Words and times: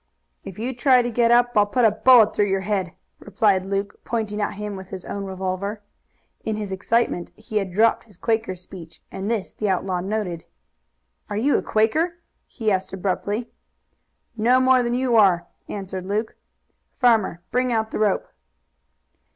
"If 0.43 0.57
you 0.57 0.73
try 0.73 1.03
to 1.03 1.11
get 1.11 1.29
up 1.29 1.51
I'll 1.55 1.67
put 1.67 1.85
a 1.85 1.91
bullet 1.91 2.33
through 2.35 2.47
your 2.47 2.61
head," 2.65 2.93
replied 3.19 3.67
Luke, 3.67 4.03
pointing 4.03 4.41
at 4.41 4.55
him 4.55 4.75
with 4.75 4.87
his 4.89 5.05
own 5.05 5.25
revolver. 5.25 5.83
In 6.43 6.55
his 6.55 6.71
excitement 6.71 7.29
he 7.35 7.57
had 7.57 7.71
dropped 7.71 8.05
his 8.05 8.17
Quaker 8.17 8.55
speech, 8.55 8.99
and 9.11 9.29
this 9.29 9.51
the 9.51 9.69
outlaw 9.69 9.99
noted. 10.01 10.43
"Are 11.29 11.37
you 11.37 11.55
a 11.55 11.61
Quaker?" 11.61 12.17
he 12.47 12.71
asked 12.71 12.91
abruptly. 12.91 13.51
"No 14.35 14.59
more 14.59 14.81
than 14.81 14.95
you 14.95 15.17
are," 15.17 15.45
answered 15.69 16.07
Luke. 16.07 16.35
"Farmer, 16.97 17.43
bring 17.51 17.71
out 17.71 17.91
the 17.91 17.99
rope." 17.99 18.25